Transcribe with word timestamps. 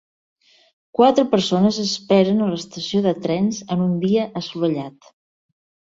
Quatre 0.99 1.25
persones 1.33 1.77
esperen 1.83 2.41
a 2.45 2.49
l'estació 2.53 3.05
de 3.09 3.15
trens 3.27 3.61
en 3.77 3.87
un 3.89 3.95
dia 4.07 4.29
assolellat 4.43 5.15